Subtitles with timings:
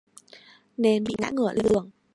[0.77, 1.89] Nên bị ngã ngửa lên giường